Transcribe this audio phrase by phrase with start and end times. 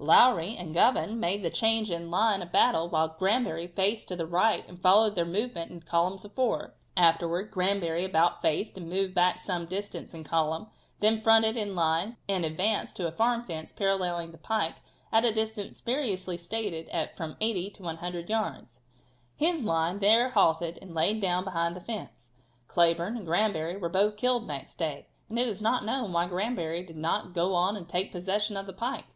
[0.00, 4.24] Lowrey and Govan made the change in line of battle while Granbury faced to the
[4.26, 6.70] right and followed their movement in column of fours.
[6.96, 10.68] Afterwards Granbury about faced, and moving back some distance in column,
[11.00, 14.76] then fronted into line and advanced to a farm fence paralleling the pike
[15.12, 18.80] at a distance variously stated at from 80 to 100 yards.
[19.36, 22.32] His line there halted and laid down behind the fence.
[22.66, 26.82] Cleburne and Granbury were both killed next day, and it is not known why Granbury
[26.82, 29.14] did not go on and take possession of the pike.